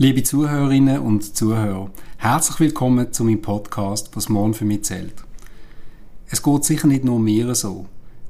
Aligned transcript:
Liebe 0.00 0.22
Zuhörerinnen 0.22 1.00
und 1.00 1.36
Zuhörer, 1.36 1.90
herzlich 2.18 2.60
willkommen 2.60 3.12
zu 3.12 3.24
meinem 3.24 3.42
Podcast 3.42 4.10
«Was 4.14 4.28
morgen 4.28 4.54
für 4.54 4.64
mich 4.64 4.84
zählt». 4.84 5.24
Es 6.28 6.40
geht 6.40 6.64
sicher 6.64 6.86
nicht 6.86 7.02
nur 7.02 7.18
mir 7.18 7.52
so. 7.56 7.86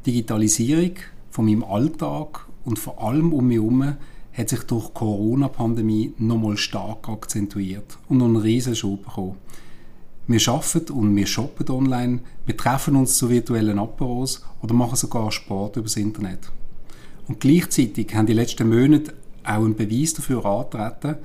Digitalisierung 0.06 0.92
von 1.28 1.44
meinem 1.44 1.62
Alltag 1.62 2.46
und 2.64 2.78
vor 2.78 3.04
allem 3.06 3.34
um 3.34 3.48
mich 3.48 3.58
herum 3.58 3.96
hat 4.32 4.48
sich 4.48 4.60
durch 4.60 4.86
die 4.86 4.94
Corona-Pandemie 4.94 6.14
nochmal 6.16 6.56
stark 6.56 7.06
akzentuiert 7.06 7.98
und 8.08 8.22
einen 8.22 8.36
riesen 8.36 8.74
Schub 8.74 9.04
bekommen. 9.04 9.36
Wir 10.26 10.40
arbeiten 10.48 10.92
und 10.94 11.14
wir 11.14 11.26
shoppen 11.26 11.68
online, 11.68 12.20
wir 12.46 12.56
treffen 12.56 12.96
uns 12.96 13.18
zu 13.18 13.28
virtuellen 13.28 13.78
Aperos 13.78 14.42
oder 14.62 14.72
machen 14.72 14.96
sogar 14.96 15.30
Sport 15.30 15.76
übers 15.76 15.98
Internet. 15.98 16.50
Und 17.28 17.40
gleichzeitig 17.40 18.14
haben 18.14 18.24
die 18.24 18.32
letzten 18.32 18.70
Monate 18.70 19.12
auch 19.44 19.64
einen 19.64 19.76
Beweis 19.76 20.14
dafür 20.14 20.46
antreten, 20.46 21.16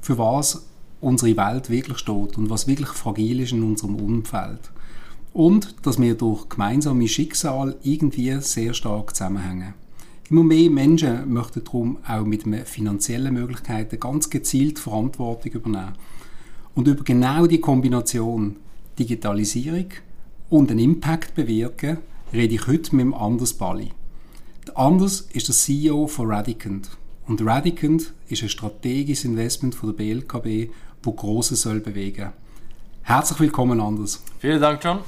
für 0.00 0.18
was 0.18 0.66
unsere 1.00 1.36
Welt 1.36 1.70
wirklich 1.70 1.98
steht 1.98 2.36
und 2.38 2.50
was 2.50 2.66
wirklich 2.66 2.88
fragil 2.88 3.40
ist 3.40 3.52
in 3.52 3.62
unserem 3.62 3.96
Umfeld. 3.96 4.70
Und 5.32 5.76
dass 5.82 6.00
wir 6.00 6.14
durch 6.14 6.48
gemeinsame 6.48 7.06
Schicksal 7.06 7.76
irgendwie 7.82 8.40
sehr 8.40 8.74
stark 8.74 9.14
zusammenhängen. 9.14 9.74
Immer 10.30 10.44
mehr 10.44 10.70
Menschen 10.70 11.32
möchten 11.32 11.64
darum 11.64 11.98
auch 12.06 12.24
mit 12.24 12.44
finanziellen 12.68 13.32
Möglichkeiten 13.32 14.00
ganz 14.00 14.28
gezielt 14.28 14.78
Verantwortung 14.78 15.52
übernehmen. 15.52 15.94
Und 16.74 16.86
über 16.86 17.02
genau 17.02 17.46
die 17.46 17.60
Kombination 17.60 18.56
Digitalisierung 18.98 19.86
und 20.50 20.70
einen 20.70 20.80
Impact 20.80 21.34
bewirken, 21.34 21.98
rede 22.32 22.54
ich 22.54 22.66
heute 22.66 22.94
mit 22.96 23.06
dem 23.06 23.14
Anders 23.14 23.54
Bali. 23.54 23.90
Der 24.66 24.76
Anders 24.76 25.22
ist 25.32 25.48
der 25.48 25.54
CEO 25.54 26.06
von 26.08 26.30
Radicant. 26.30 26.90
Und 27.28 27.44
Radicant 27.44 28.14
ist 28.28 28.42
ein 28.42 28.48
strategisches 28.48 29.26
Investment 29.26 29.74
von 29.74 29.90
der 29.94 30.02
BLKB, 30.02 30.72
wo 31.02 31.12
Grosses 31.12 31.60
soll 31.60 31.78
bewegen. 31.80 32.32
Herzlich 33.02 33.38
willkommen, 33.38 33.80
Anders. 33.80 34.22
Vielen 34.38 34.62
Dank, 34.62 34.82
John. 34.82 35.00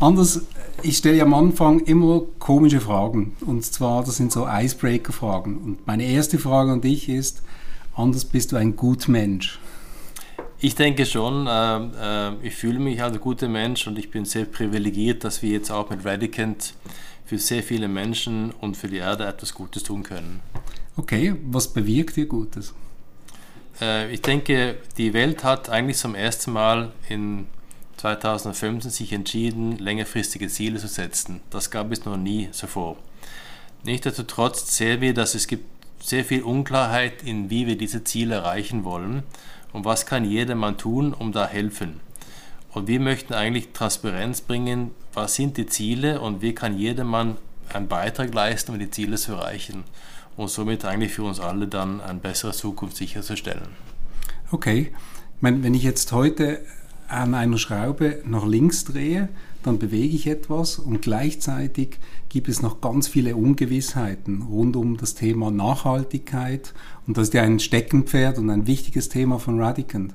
Anders, 0.00 0.40
ich 0.82 0.96
stelle 0.96 1.20
am 1.22 1.34
Anfang 1.34 1.80
immer 1.80 2.22
komische 2.38 2.80
Fragen. 2.80 3.36
Und 3.44 3.62
zwar, 3.62 4.04
das 4.04 4.16
sind 4.16 4.32
so 4.32 4.48
Icebreaker-Fragen. 4.48 5.58
Und 5.58 5.86
meine 5.86 6.04
erste 6.04 6.38
Frage 6.38 6.72
an 6.72 6.80
dich 6.80 7.10
ist, 7.10 7.42
Anders, 7.94 8.24
bist 8.24 8.52
du 8.52 8.56
ein 8.56 8.74
guter 8.74 9.10
Mensch? 9.10 9.58
Ich 10.60 10.76
denke 10.76 11.04
schon. 11.04 11.46
Äh, 11.46 12.30
äh, 12.30 12.32
ich 12.42 12.54
fühle 12.54 12.78
mich 12.78 13.02
als 13.02 13.20
guter 13.20 13.48
Mensch 13.48 13.86
und 13.86 13.98
ich 13.98 14.10
bin 14.10 14.24
sehr 14.24 14.46
privilegiert, 14.46 15.24
dass 15.24 15.42
wir 15.42 15.50
jetzt 15.50 15.70
auch 15.70 15.90
mit 15.90 16.06
Radicant 16.06 16.72
für 17.26 17.38
sehr 17.38 17.62
viele 17.62 17.88
Menschen 17.88 18.52
und 18.62 18.78
für 18.78 18.88
die 18.88 18.96
Erde 18.96 19.26
etwas 19.26 19.52
Gutes 19.52 19.82
tun 19.82 20.02
können. 20.02 20.40
Okay, 20.98 21.36
was 21.44 21.68
bewirkt 21.68 22.16
ihr 22.16 22.26
Gutes? 22.26 22.74
Äh, 23.80 24.12
ich 24.12 24.20
denke, 24.20 24.78
die 24.96 25.14
Welt 25.14 25.44
hat 25.44 25.70
eigentlich 25.70 25.96
zum 25.96 26.16
ersten 26.16 26.50
Mal 26.50 26.90
in 27.08 27.46
2015 27.98 28.90
sich 28.90 29.12
entschieden, 29.12 29.78
längerfristige 29.78 30.48
Ziele 30.48 30.80
zu 30.80 30.88
setzen. 30.88 31.40
Das 31.50 31.70
gab 31.70 31.92
es 31.92 32.04
noch 32.04 32.16
nie 32.16 32.50
zuvor. 32.50 32.96
Nichtsdestotrotz 33.84 34.76
sehen 34.76 35.00
wir, 35.00 35.14
dass 35.14 35.36
es 35.36 35.46
gibt 35.46 35.66
sehr 36.02 36.24
viel 36.24 36.42
Unklarheit 36.42 37.22
in, 37.22 37.48
wie 37.48 37.68
wir 37.68 37.78
diese 37.78 38.02
Ziele 38.02 38.34
erreichen 38.34 38.82
wollen 38.82 39.22
und 39.72 39.84
was 39.84 40.04
kann 40.04 40.24
jedermann 40.24 40.78
tun, 40.78 41.14
um 41.14 41.30
da 41.30 41.46
helfen. 41.46 42.00
Und 42.72 42.88
wir 42.88 42.98
möchten 42.98 43.34
eigentlich 43.34 43.68
Transparenz 43.72 44.40
bringen, 44.40 44.90
was 45.14 45.36
sind 45.36 45.58
die 45.58 45.66
Ziele 45.66 46.20
und 46.20 46.42
wie 46.42 46.56
kann 46.56 46.76
jedermann 46.76 47.36
einen 47.72 47.86
Beitrag 47.86 48.34
leisten, 48.34 48.72
um 48.72 48.80
die 48.80 48.90
Ziele 48.90 49.16
zu 49.16 49.34
erreichen 49.34 49.84
und 50.38 50.48
somit 50.48 50.84
eigentlich 50.84 51.12
für 51.12 51.24
uns 51.24 51.40
alle 51.40 51.66
dann 51.66 52.00
eine 52.00 52.20
bessere 52.20 52.52
Zukunft 52.52 52.96
sicherzustellen. 52.96 53.68
Okay, 54.50 54.92
wenn 55.40 55.74
ich 55.74 55.82
jetzt 55.82 56.12
heute 56.12 56.60
an 57.08 57.34
einer 57.34 57.58
Schraube 57.58 58.22
nach 58.24 58.46
links 58.46 58.84
drehe, 58.84 59.28
dann 59.64 59.78
bewege 59.78 60.14
ich 60.14 60.28
etwas 60.28 60.78
und 60.78 61.02
gleichzeitig 61.02 61.98
gibt 62.28 62.48
es 62.48 62.62
noch 62.62 62.80
ganz 62.80 63.08
viele 63.08 63.34
Ungewissheiten 63.34 64.42
rund 64.42 64.76
um 64.76 64.96
das 64.96 65.14
Thema 65.14 65.50
Nachhaltigkeit 65.50 66.72
und 67.06 67.16
das 67.16 67.28
ist 67.28 67.34
ja 67.34 67.42
ein 67.42 67.58
Steckenpferd 67.58 68.38
und 68.38 68.48
ein 68.48 68.68
wichtiges 68.68 69.08
Thema 69.08 69.40
von 69.40 69.60
Radicant. 69.60 70.14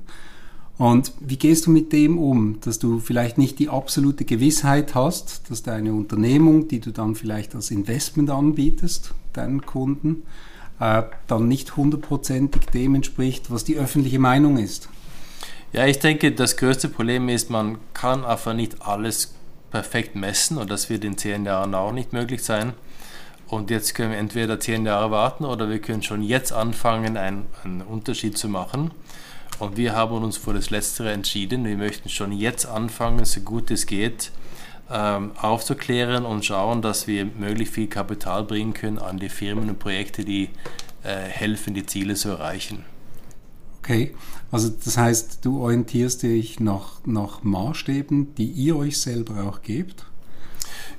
Und 0.78 1.12
wie 1.20 1.36
gehst 1.36 1.66
du 1.66 1.70
mit 1.70 1.92
dem 1.92 2.18
um, 2.18 2.60
dass 2.62 2.78
du 2.78 2.98
vielleicht 2.98 3.36
nicht 3.36 3.58
die 3.58 3.68
absolute 3.68 4.24
Gewissheit 4.24 4.94
hast, 4.94 5.50
dass 5.50 5.62
deine 5.62 5.92
Unternehmung, 5.92 6.66
die 6.66 6.80
du 6.80 6.92
dann 6.92 7.14
vielleicht 7.14 7.54
als 7.54 7.70
Investment 7.70 8.30
anbietest, 8.30 9.14
deinen 9.36 9.64
Kunden, 9.64 10.24
äh, 10.80 11.02
dann 11.26 11.48
nicht 11.48 11.76
hundertprozentig 11.76 12.66
dem 12.66 12.94
entspricht, 12.94 13.50
was 13.50 13.64
die 13.64 13.76
öffentliche 13.76 14.18
Meinung 14.18 14.58
ist? 14.58 14.88
Ja, 15.72 15.86
ich 15.86 15.98
denke, 15.98 16.32
das 16.32 16.56
größte 16.56 16.88
Problem 16.88 17.28
ist, 17.28 17.50
man 17.50 17.78
kann 17.94 18.24
einfach 18.24 18.54
nicht 18.54 18.82
alles 18.82 19.34
perfekt 19.70 20.14
messen 20.14 20.56
und 20.56 20.70
das 20.70 20.88
wird 20.88 21.04
in 21.04 21.18
zehn 21.18 21.44
Jahren 21.44 21.74
auch 21.74 21.92
nicht 21.92 22.12
möglich 22.12 22.44
sein. 22.44 22.74
Und 23.48 23.70
jetzt 23.70 23.94
können 23.94 24.12
wir 24.12 24.18
entweder 24.18 24.58
zehn 24.60 24.86
Jahre 24.86 25.10
warten 25.10 25.44
oder 25.44 25.68
wir 25.68 25.80
können 25.80 26.02
schon 26.02 26.22
jetzt 26.22 26.52
anfangen, 26.52 27.16
einen, 27.16 27.46
einen 27.62 27.82
Unterschied 27.82 28.38
zu 28.38 28.48
machen. 28.48 28.92
Und 29.58 29.76
wir 29.76 29.94
haben 29.94 30.16
uns 30.22 30.36
für 30.36 30.52
das 30.52 30.70
Letztere 30.70 31.12
entschieden. 31.12 31.64
Wir 31.64 31.76
möchten 31.76 32.08
schon 32.08 32.32
jetzt 32.32 32.66
anfangen, 32.66 33.24
so 33.24 33.40
gut 33.40 33.70
es 33.70 33.86
geht, 33.86 34.30
aufzuklären 34.88 36.24
und 36.26 36.44
schauen, 36.44 36.82
dass 36.82 37.06
wir 37.06 37.24
möglichst 37.24 37.74
viel 37.74 37.86
Kapital 37.86 38.44
bringen 38.44 38.74
können 38.74 38.98
an 38.98 39.18
die 39.18 39.30
Firmen 39.30 39.70
und 39.70 39.78
Projekte, 39.78 40.24
die 40.24 40.50
äh, 41.02 41.16
helfen, 41.16 41.74
die 41.74 41.86
Ziele 41.86 42.14
zu 42.14 42.30
erreichen. 42.30 42.84
Okay, 43.78 44.14
also 44.50 44.70
das 44.70 44.96
heißt, 44.96 45.44
du 45.44 45.62
orientierst 45.62 46.22
dich 46.22 46.60
nach, 46.60 47.00
nach 47.04 47.42
Maßstäben, 47.42 48.34
die 48.34 48.46
ihr 48.46 48.76
euch 48.76 48.98
selber 48.98 49.44
auch 49.44 49.62
gebt? 49.62 50.06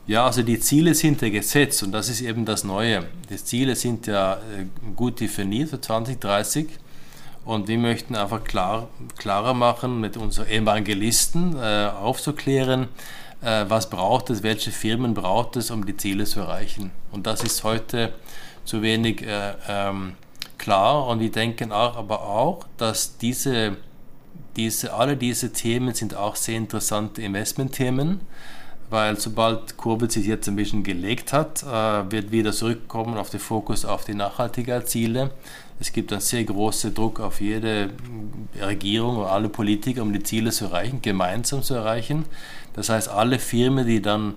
Ja, 0.07 0.27
also 0.27 0.43
die 0.43 0.59
Ziele 0.59 0.93
sind 0.93 1.23
ja 1.23 1.29
gesetzt 1.29 1.81
und 1.81 1.91
das 1.91 2.09
ist 2.09 2.21
eben 2.21 2.45
das 2.45 2.63
Neue. 2.63 3.05
Die 3.29 3.37
Ziele 3.37 3.75
sind 3.75 4.05
ja 4.05 4.35
äh, 4.35 4.65
gut 4.95 5.19
definiert 5.19 5.69
für 5.69 5.81
2030 5.81 6.67
und 7.43 7.67
wir 7.67 7.79
möchten 7.79 8.15
einfach 8.15 8.43
klar, 8.43 8.89
klarer 9.17 9.55
machen, 9.55 9.99
mit 9.99 10.17
unseren 10.17 10.47
Evangelisten 10.47 11.55
äh, 11.55 11.89
aufzuklären, 11.99 12.87
was 13.45 13.89
braucht 13.89 14.29
es, 14.29 14.43
welche 14.43 14.71
Firmen 14.71 15.13
braucht 15.13 15.55
es, 15.55 15.71
um 15.71 15.85
die 15.85 15.95
Ziele 15.97 16.25
zu 16.25 16.41
erreichen. 16.41 16.91
Und 17.11 17.27
das 17.27 17.43
ist 17.43 17.63
heute 17.63 18.13
zu 18.63 18.81
wenig 18.81 19.21
äh, 19.21 19.53
ähm, 19.67 20.13
klar. 20.57 21.07
Und 21.07 21.19
wir 21.19 21.31
denken 21.31 21.71
auch, 21.71 21.95
aber 21.95 22.21
auch, 22.23 22.65
dass 22.77 23.17
diese, 23.17 23.77
diese, 24.55 24.93
alle 24.93 25.17
diese 25.17 25.53
Themen 25.53 25.93
sind 25.93 26.15
auch 26.15 26.35
sehr 26.35 26.57
interessante 26.57 27.21
Investmentthemen 27.21 28.21
weil 28.89 29.19
sobald 29.19 29.77
Kurve 29.77 30.09
sich 30.09 30.25
jetzt 30.25 30.47
ein 30.47 30.55
bisschen 30.55 30.83
gelegt 30.83 31.33
hat, 31.33 31.63
äh, 31.63 32.11
wird 32.11 32.31
wieder 32.31 32.51
zurückkommen 32.51 33.17
auf 33.17 33.29
den 33.29 33.39
Fokus 33.39 33.85
auf 33.85 34.05
die 34.05 34.13
Nachhaltigkeitsziele. 34.13 35.31
Es 35.79 35.91
gibt 35.91 36.11
einen 36.11 36.21
sehr 36.21 36.43
großen 36.43 36.93
Druck 36.93 37.19
auf 37.19 37.41
jede 37.41 37.91
Regierung 38.61 39.17
oder 39.17 39.31
alle 39.31 39.49
Politiker, 39.49 40.03
um 40.03 40.13
die 40.13 40.23
Ziele 40.23 40.51
zu 40.51 40.65
erreichen, 40.65 41.01
gemeinsam 41.01 41.63
zu 41.63 41.73
erreichen. 41.73 42.25
Das 42.73 42.89
heißt, 42.89 43.09
alle 43.09 43.39
Firmen, 43.39 43.85
die 43.85 44.01
dann, 44.01 44.35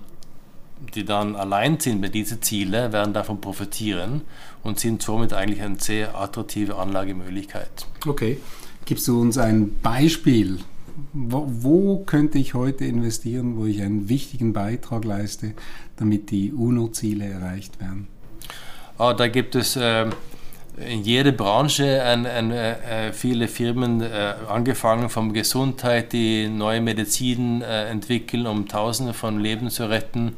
die 0.94 1.04
dann 1.04 1.36
allein 1.36 1.78
sind 1.78 2.00
mit 2.00 2.14
diesen 2.14 2.42
Zielen, 2.42 2.92
werden 2.92 3.12
davon 3.12 3.40
profitieren 3.40 4.22
und 4.64 4.80
sind 4.80 5.02
somit 5.02 5.32
eigentlich 5.32 5.62
eine 5.62 5.78
sehr 5.78 6.16
attraktive 6.16 6.76
Anlagemöglichkeit. 6.76 7.86
Okay. 8.06 8.38
Gibst 8.84 9.06
du 9.06 9.20
uns 9.20 9.38
ein 9.38 9.76
Beispiel? 9.80 10.58
Wo, 11.12 11.46
wo 11.46 11.98
könnte 11.98 12.38
ich 12.38 12.54
heute 12.54 12.84
investieren, 12.84 13.56
wo 13.56 13.66
ich 13.66 13.82
einen 13.82 14.08
wichtigen 14.08 14.52
Beitrag 14.52 15.04
leiste, 15.04 15.54
damit 15.96 16.30
die 16.30 16.52
UNO-Ziele 16.52 17.24
erreicht 17.24 17.80
werden? 17.80 18.08
Oh, 18.98 19.12
da 19.16 19.28
gibt 19.28 19.54
es 19.54 19.76
äh, 19.76 20.06
in 20.86 21.02
jeder 21.02 21.32
Branche 21.32 22.02
ein, 22.02 22.26
ein, 22.26 22.50
äh, 22.50 23.12
viele 23.12 23.48
Firmen, 23.48 24.00
äh, 24.00 24.34
angefangen 24.48 25.08
von 25.08 25.32
Gesundheit, 25.32 26.12
die 26.12 26.48
neue 26.48 26.80
Medizin 26.80 27.62
äh, 27.62 27.88
entwickeln, 27.88 28.46
um 28.46 28.68
Tausende 28.68 29.14
von 29.14 29.40
Leben 29.40 29.70
zu 29.70 29.88
retten, 29.88 30.36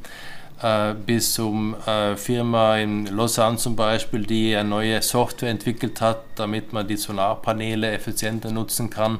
äh, 0.63 0.95
bis 0.95 1.35
zum 1.35 1.75
äh, 1.87 2.17
Firma 2.17 2.77
in 2.77 3.07
Lausanne 3.07 3.57
zum 3.57 3.77
Beispiel, 3.77 4.25
die 4.25 4.55
eine 4.55 4.69
neue 4.69 5.03
Software 5.03 5.51
entwickelt 5.51 6.01
hat, 6.01 6.23
damit 6.37 6.73
man 6.73 6.87
die 6.87 6.97
Solarpaneele 6.97 7.91
effizienter 7.91 8.51
nutzen 8.51 8.91
kann. 8.91 9.19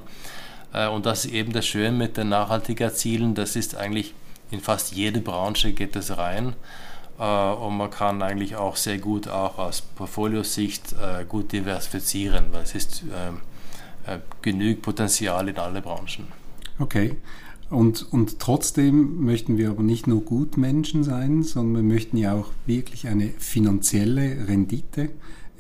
Äh, 0.73 0.89
und 0.89 1.07
das 1.07 1.25
ist 1.25 1.33
eben 1.33 1.53
das 1.53 1.67
Schöne 1.67 1.93
mit 1.93 2.17
den 2.17 2.29
Nachhaltigkeitszielen, 2.29 3.35
das 3.35 3.57
ist 3.57 3.77
eigentlich 3.77 4.15
in 4.51 4.61
fast 4.61 4.95
jede 4.95 5.21
Branche 5.21 5.73
geht 5.73 5.97
es 5.97 6.17
rein. 6.19 6.55
Äh, 7.21 7.53
und 7.53 7.77
man 7.77 7.91
kann 7.91 8.23
eigentlich 8.23 8.57
auch 8.57 8.77
sehr 8.77 8.99
gut 8.99 9.29
auch 9.29 9.59
aus 9.59 9.83
Portfoliosicht 9.83 10.95
äh, 10.95 11.25
gut 11.27 11.53
diversifizieren, 11.53 12.47
weil 12.53 12.63
es 12.63 12.75
ist 12.75 13.05
ähm, 13.15 13.41
äh, 14.07 14.19
genügend 14.43 14.83
Potenzial 14.83 15.49
in 15.49 15.59
alle 15.59 15.83
Branchen. 15.83 16.27
Okay. 16.79 17.17
Und, 17.69 18.13
und 18.13 18.41
trotzdem 18.41 19.23
möchten 19.25 19.57
wir 19.57 19.71
aber 19.71 19.85
nicht 19.85 20.09
nur 20.09 20.23
Gutmenschen 20.23 21.05
sein, 21.05 21.45
sondern 21.45 21.85
wir 21.85 21.95
möchten 21.95 22.17
ja 22.17 22.35
auch 22.35 22.49
wirklich 22.67 23.07
eine 23.07 23.29
finanzielle 23.29 24.49
Rendite 24.49 25.11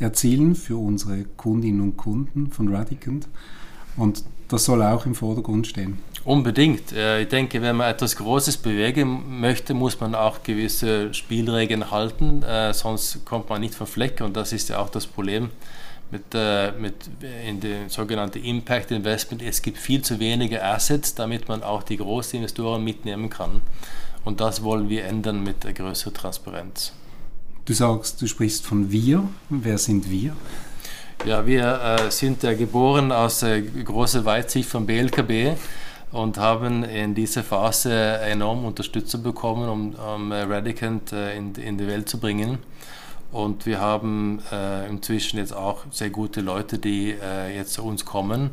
erzielen 0.00 0.56
für 0.56 0.76
unsere 0.76 1.24
Kundinnen 1.36 1.80
und 1.82 1.96
Kunden 1.96 2.50
von 2.50 2.74
Radicant. 2.74 3.28
Und 3.96 4.24
das 4.48 4.64
soll 4.64 4.82
auch 4.82 5.06
im 5.06 5.14
Vordergrund 5.14 5.68
stehen. 5.68 5.98
Unbedingt. 6.24 6.92
Ich 6.92 7.28
denke, 7.28 7.62
wenn 7.62 7.76
man 7.76 7.90
etwas 7.90 8.16
Großes 8.16 8.58
bewegen 8.58 9.40
möchte, 9.40 9.72
muss 9.72 9.98
man 10.00 10.14
auch 10.14 10.42
gewisse 10.42 11.14
Spielregeln 11.14 11.90
halten, 11.90 12.42
äh, 12.42 12.74
sonst 12.74 13.24
kommt 13.24 13.48
man 13.48 13.62
nicht 13.62 13.74
vom 13.74 13.86
Fleck 13.86 14.20
und 14.20 14.36
das 14.36 14.52
ist 14.52 14.68
ja 14.68 14.78
auch 14.78 14.90
das 14.90 15.06
Problem 15.06 15.48
mit, 16.10 16.24
äh, 16.34 16.72
mit 16.72 16.94
in 17.48 17.60
dem 17.60 17.88
sogenannten 17.88 18.44
Impact 18.44 18.90
Investment. 18.90 19.40
Es 19.42 19.62
gibt 19.62 19.78
viel 19.78 20.02
zu 20.02 20.20
wenige 20.20 20.62
Assets, 20.62 21.14
damit 21.14 21.48
man 21.48 21.62
auch 21.62 21.82
die 21.82 21.96
großen 21.96 22.36
Investoren 22.36 22.84
mitnehmen 22.84 23.30
kann 23.30 23.62
und 24.24 24.40
das 24.40 24.62
wollen 24.62 24.90
wir 24.90 25.04
ändern 25.04 25.42
mit 25.42 25.64
der 25.64 25.72
größeren 25.72 26.12
Transparenz. 26.12 26.92
Du 27.64 27.72
sagst, 27.72 28.20
du 28.20 28.26
sprichst 28.26 28.66
von 28.66 28.90
wir. 28.90 29.26
Wer 29.48 29.78
sind 29.78 30.10
wir? 30.10 30.36
Ja, 31.24 31.46
wir 31.46 31.98
äh, 31.98 32.10
sind 32.10 32.42
ja 32.42 32.54
geboren 32.54 33.12
aus 33.12 33.42
äh, 33.42 33.62
großer 33.62 34.24
Weitsicht 34.24 34.68
vom 34.68 34.86
BLKB 34.86 35.56
und 36.12 36.38
haben 36.38 36.82
in 36.82 37.14
dieser 37.14 37.44
Phase 37.44 37.92
enorm 37.92 38.64
Unterstützung 38.64 39.22
bekommen, 39.22 39.68
um, 39.68 39.94
um 39.94 40.32
Radicant 40.32 41.12
äh, 41.12 41.36
in, 41.36 41.54
in 41.54 41.78
die 41.78 41.86
Welt 41.86 42.08
zu 42.08 42.18
bringen. 42.18 42.58
Und 43.32 43.64
wir 43.64 43.80
haben 43.80 44.42
äh, 44.50 44.88
inzwischen 44.88 45.38
jetzt 45.38 45.54
auch 45.54 45.84
sehr 45.92 46.10
gute 46.10 46.40
Leute, 46.40 46.78
die 46.78 47.12
äh, 47.12 47.54
jetzt 47.54 47.74
zu 47.74 47.84
uns 47.84 48.04
kommen. 48.04 48.50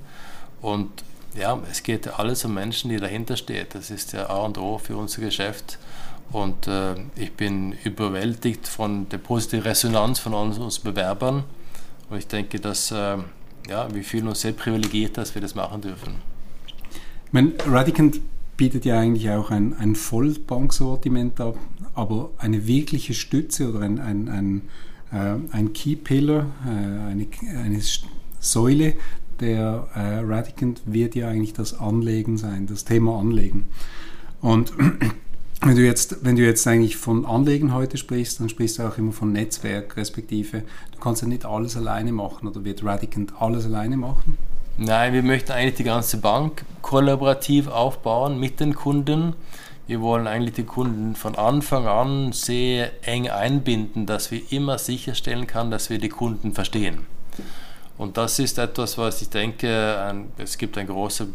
Und 0.61 0.91
ja, 1.35 1.59
es 1.71 1.81
geht 1.81 2.19
alles 2.19 2.45
um 2.45 2.53
Menschen, 2.53 2.89
die 2.91 2.97
dahinter 2.97 3.37
stehen. 3.37 3.65
Das 3.73 3.89
ist 3.89 4.13
der 4.13 4.29
A 4.29 4.37
und 4.37 4.57
O 4.59 4.77
für 4.77 4.95
unser 4.95 5.21
Geschäft. 5.21 5.79
Und 6.31 6.67
äh, 6.67 6.95
ich 7.15 7.33
bin 7.33 7.71
überwältigt 7.83 8.67
von 8.67 9.09
der 9.09 9.17
positiven 9.17 9.63
Resonanz 9.63 10.19
von 10.19 10.33
unseren 10.35 10.69
Bewerbern. 10.83 11.43
Und 12.09 12.17
ich 12.17 12.27
denke, 12.27 12.59
dass 12.59 12.91
äh, 12.91 13.17
ja, 13.67 13.93
wir 13.93 14.03
fühlen 14.03 14.27
uns 14.27 14.41
sehr 14.41 14.51
privilegiert, 14.51 15.17
dass 15.17 15.33
wir 15.33 15.41
das 15.41 15.55
machen 15.55 15.81
dürfen. 15.81 16.36
Ich 17.27 17.33
meine, 17.33 17.51
Radicant 17.65 18.21
bietet 18.55 18.85
ja 18.85 18.99
eigentlich 18.99 19.29
auch 19.29 19.51
ein, 19.51 19.73
ein 19.77 19.95
Vollbanksortiment 19.95 21.41
ab, 21.41 21.57
aber 21.93 22.31
eine 22.37 22.67
wirkliche 22.67 23.13
Stütze 23.13 23.69
oder 23.69 23.81
ein, 23.81 23.99
ein, 23.99 24.29
ein, 24.29 24.61
äh, 25.11 25.35
ein 25.51 25.73
Key 25.73 25.97
Pillar, 25.97 26.47
äh, 26.65 27.11
eine, 27.11 27.27
eine 27.63 27.81
Säule 28.39 28.93
der 29.41 29.87
äh, 29.93 30.19
Radicant 30.19 30.81
wird 30.85 31.15
ja 31.15 31.27
eigentlich 31.27 31.53
das 31.53 31.77
Anlegen 31.77 32.37
sein, 32.37 32.65
das 32.65 32.85
Thema 32.85 33.19
Anlegen. 33.19 33.65
Und 34.39 34.71
wenn 35.61 35.75
du 35.75 35.83
jetzt, 35.83 36.23
wenn 36.23 36.37
du 36.37 36.43
jetzt 36.43 36.65
eigentlich 36.65 36.95
von 36.95 37.25
Anlegen 37.25 37.73
heute 37.73 37.97
sprichst, 37.97 38.39
dann 38.39 38.47
sprichst 38.47 38.79
du 38.79 38.83
auch 38.83 38.97
immer 38.97 39.11
von 39.11 39.33
Netzwerk, 39.33 39.97
respektive 39.97 40.63
du 40.93 40.99
kannst 40.99 41.21
ja 41.21 41.27
nicht 41.27 41.45
alles 41.45 41.75
alleine 41.75 42.13
machen 42.13 42.47
oder 42.47 42.63
wird 42.63 42.83
Radicant 42.85 43.33
alles 43.39 43.65
alleine 43.65 43.97
machen? 43.97 44.37
Nein, 44.79 45.13
wir 45.13 45.23
möchten 45.23 45.53
eigentlich 45.53 45.73
die 45.73 45.83
ganze 45.83 46.17
Bank 46.17 46.63
kollaborativ 46.83 47.67
aufbauen 47.67 48.39
mit 48.39 48.59
den 48.59 48.75
Kunden. 48.75 49.33
Wir 49.87 50.01
wollen 50.01 50.27
eigentlich 50.27 50.53
die 50.53 50.65
Kunden 50.65 51.15
von 51.15 51.35
Anfang 51.35 51.87
an 51.87 52.31
sehr 52.31 52.91
eng 53.01 53.27
einbinden, 53.27 54.05
dass 54.05 54.29
wir 54.29 54.39
immer 54.51 54.77
sicherstellen 54.77 55.47
können, 55.47 55.71
dass 55.71 55.89
wir 55.89 55.97
die 55.97 56.09
Kunden 56.09 56.53
verstehen. 56.53 57.07
Und 57.97 58.17
das 58.17 58.37
ist 58.37 58.59
etwas, 58.59 58.99
was 58.99 59.19
ich 59.23 59.29
denke, 59.29 59.99
ein, 59.99 60.31
es 60.37 60.59
gibt 60.59 60.77
ein 60.77 60.85
großes 60.85 61.27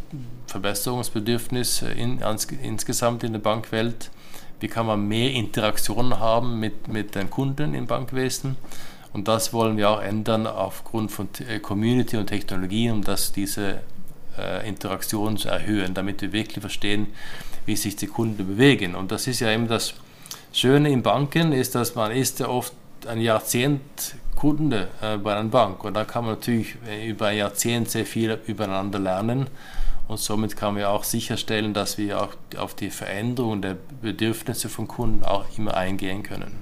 Verbesserungsbedürfnis 0.46 1.82
in, 1.82 2.20
insgesamt 2.62 3.24
in 3.24 3.32
der 3.32 3.40
Bankwelt. 3.40 4.12
Wie 4.60 4.68
kann 4.68 4.86
man 4.86 5.08
mehr 5.08 5.32
Interaktion 5.32 6.20
haben 6.20 6.60
mit, 6.60 6.86
mit 6.86 7.16
den 7.16 7.28
Kunden 7.28 7.74
im 7.74 7.88
Bankwesen? 7.88 8.56
Und 9.12 9.28
das 9.28 9.52
wollen 9.52 9.76
wir 9.76 9.90
auch 9.90 10.00
ändern 10.00 10.46
aufgrund 10.46 11.12
von 11.12 11.28
äh, 11.48 11.58
Community 11.58 12.16
und 12.16 12.26
Technologie, 12.26 12.90
um 12.90 13.04
das, 13.04 13.32
diese 13.32 13.80
äh, 14.38 14.66
Interaktion 14.66 15.36
zu 15.36 15.48
erhöhen, 15.48 15.94
damit 15.94 16.22
wir 16.22 16.32
wirklich 16.32 16.60
verstehen, 16.60 17.08
wie 17.66 17.76
sich 17.76 17.96
die 17.96 18.06
Kunden 18.06 18.46
bewegen. 18.46 18.94
Und 18.94 19.12
das 19.12 19.26
ist 19.26 19.40
ja 19.40 19.50
eben 19.50 19.68
das 19.68 19.94
Schöne 20.52 20.90
in 20.90 21.02
Banken, 21.02 21.52
ist, 21.52 21.74
dass 21.74 21.94
man 21.94 22.12
ist 22.12 22.40
ja 22.40 22.48
oft 22.48 22.72
ein 23.06 23.20
Jahrzehnt 23.20 23.80
Kunde 24.36 24.88
äh, 25.00 25.18
bei 25.18 25.36
einer 25.36 25.48
Bank. 25.48 25.84
Und 25.84 25.94
da 25.94 26.04
kann 26.04 26.24
man 26.24 26.34
natürlich 26.34 26.76
äh, 26.88 27.08
über 27.08 27.28
ein 27.28 27.36
Jahrzehnt 27.36 27.90
sehr 27.90 28.06
viel 28.06 28.38
übereinander 28.46 28.98
lernen. 28.98 29.46
Und 30.08 30.18
somit 30.18 30.56
kann 30.56 30.74
man 30.74 30.84
auch 30.84 31.04
sicherstellen, 31.04 31.74
dass 31.74 31.96
wir 31.96 32.20
auch 32.20 32.34
auf 32.56 32.74
die 32.74 32.90
Veränderung 32.90 33.62
der 33.62 33.76
Bedürfnisse 34.02 34.68
von 34.68 34.88
Kunden 34.88 35.24
auch 35.24 35.44
immer 35.56 35.76
eingehen 35.76 36.22
können. 36.22 36.52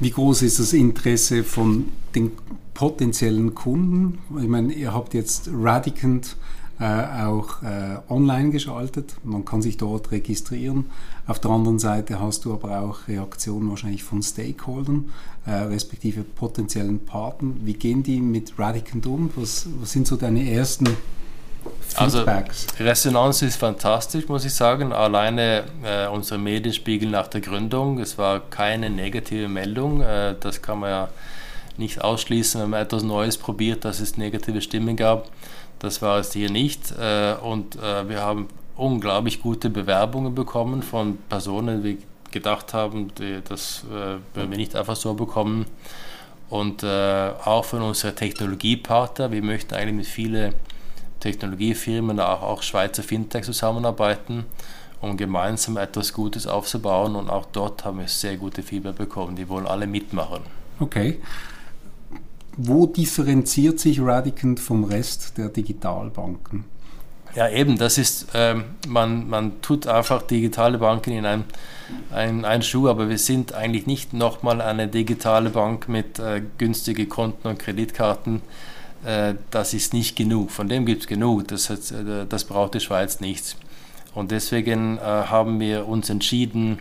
Wie 0.00 0.10
groß 0.10 0.40
ist 0.40 0.58
das 0.58 0.72
Interesse 0.72 1.44
von 1.44 1.88
den 2.14 2.32
potenziellen 2.72 3.54
Kunden? 3.54 4.18
Ich 4.40 4.48
meine, 4.48 4.72
ihr 4.72 4.94
habt 4.94 5.12
jetzt 5.12 5.50
Radicant 5.52 6.38
äh, 6.78 6.84
auch 6.84 7.62
äh, 7.62 7.98
online 8.08 8.48
geschaltet. 8.48 9.16
Man 9.24 9.44
kann 9.44 9.60
sich 9.60 9.76
dort 9.76 10.10
registrieren. 10.10 10.86
Auf 11.26 11.38
der 11.38 11.50
anderen 11.50 11.78
Seite 11.78 12.18
hast 12.18 12.46
du 12.46 12.54
aber 12.54 12.80
auch 12.80 13.08
Reaktionen 13.08 13.68
wahrscheinlich 13.68 14.02
von 14.02 14.22
Stakeholdern, 14.22 15.10
äh, 15.44 15.50
respektive 15.50 16.22
potenziellen 16.22 17.00
Partnern. 17.00 17.60
Wie 17.64 17.74
gehen 17.74 18.02
die 18.02 18.22
mit 18.22 18.58
Radicant 18.58 19.06
um? 19.06 19.28
Was, 19.36 19.68
was 19.82 19.92
sind 19.92 20.06
so 20.06 20.16
deine 20.16 20.50
ersten 20.50 20.88
Feedbacks? 21.88 22.66
Also 22.72 22.84
Resonanz 22.84 23.42
ist 23.42 23.56
fantastisch, 23.56 24.28
muss 24.28 24.44
ich 24.44 24.54
sagen. 24.54 24.92
Alleine 24.92 25.64
äh, 25.82 26.06
unsere 26.06 26.38
Medienspiegel 26.38 27.08
nach 27.10 27.28
der 27.28 27.40
Gründung, 27.40 27.98
es 27.98 28.18
war 28.18 28.40
keine 28.40 28.90
negative 28.90 29.48
Meldung. 29.48 30.00
Äh, 30.02 30.34
das 30.38 30.62
kann 30.62 30.80
man 30.80 30.90
ja 30.90 31.08
nicht 31.76 32.02
ausschließen, 32.02 32.60
wenn 32.60 32.70
man 32.70 32.82
etwas 32.82 33.02
Neues 33.02 33.38
probiert, 33.38 33.84
dass 33.84 34.00
es 34.00 34.16
negative 34.16 34.60
Stimmen 34.60 34.96
gab. 34.96 35.28
Das 35.80 36.02
war 36.02 36.18
es 36.18 36.32
hier 36.32 36.50
nicht. 36.50 36.92
Äh, 36.92 37.34
und 37.42 37.76
äh, 37.76 38.08
wir 38.08 38.20
haben 38.20 38.48
unglaublich 38.76 39.42
gute 39.42 39.68
Bewerbungen 39.70 40.34
bekommen 40.34 40.82
von 40.82 41.18
Personen, 41.28 41.82
die 41.82 41.98
gedacht 42.30 42.72
haben, 42.74 43.12
die, 43.18 43.40
das 43.46 43.84
äh, 43.90 44.36
werden 44.36 44.50
wir 44.50 44.56
nicht 44.56 44.76
einfach 44.76 44.96
so 44.96 45.14
bekommen. 45.14 45.66
Und 46.48 46.82
auch 46.82 47.64
von 47.64 47.80
unseren 47.80 48.16
Technologiepartner. 48.16 49.30
Wir 49.30 49.40
möchten 49.40 49.72
eigentlich 49.72 49.94
mit 49.94 50.06
vielen 50.06 50.52
Technologiefirmen, 51.20 52.18
auch, 52.18 52.42
auch 52.42 52.62
Schweizer 52.62 53.02
Fintech 53.02 53.44
zusammenarbeiten, 53.44 54.44
um 55.00 55.16
gemeinsam 55.16 55.76
etwas 55.76 56.12
Gutes 56.12 56.46
aufzubauen. 56.46 57.14
Und 57.14 57.30
auch 57.30 57.46
dort 57.52 57.84
haben 57.84 57.98
wir 57.98 58.08
sehr 58.08 58.36
gute 58.36 58.62
Feedback 58.62 58.96
bekommen. 58.96 59.36
Die 59.36 59.48
wollen 59.48 59.66
alle 59.66 59.86
mitmachen. 59.86 60.40
Okay. 60.80 61.20
Wo 62.56 62.86
differenziert 62.86 63.78
sich 63.78 64.00
Radicant 64.00 64.58
vom 64.58 64.84
Rest 64.84 65.38
der 65.38 65.48
Digitalbanken? 65.48 66.64
Ja, 67.34 67.48
eben, 67.48 67.78
das 67.78 67.96
ist, 67.96 68.26
ähm, 68.34 68.64
man, 68.88 69.28
man 69.28 69.62
tut 69.62 69.86
einfach 69.86 70.22
digitale 70.22 70.78
Banken 70.78 71.12
in 71.12 71.24
einen, 71.24 71.44
einen, 72.12 72.44
einen 72.44 72.62
Schuh, 72.62 72.88
aber 72.88 73.08
wir 73.08 73.18
sind 73.18 73.54
eigentlich 73.54 73.86
nicht 73.86 74.12
nochmal 74.12 74.60
eine 74.60 74.88
digitale 74.88 75.50
Bank 75.50 75.88
mit 75.88 76.18
äh, 76.18 76.42
günstigen 76.58 77.08
Konten 77.08 77.46
und 77.46 77.58
Kreditkarten. 77.58 78.42
Äh, 79.04 79.34
das 79.50 79.74
ist 79.74 79.94
nicht 79.94 80.16
genug, 80.16 80.50
von 80.50 80.68
dem 80.68 80.86
gibt 80.86 81.02
es 81.02 81.08
genug, 81.08 81.48
das, 81.48 81.70
hat, 81.70 81.90
äh, 81.90 82.26
das 82.28 82.44
braucht 82.44 82.74
die 82.74 82.80
Schweiz 82.80 83.20
nicht. 83.20 83.56
Und 84.14 84.30
deswegen 84.30 84.98
äh, 84.98 85.00
haben 85.00 85.60
wir 85.60 85.88
uns 85.88 86.10
entschieden, 86.10 86.80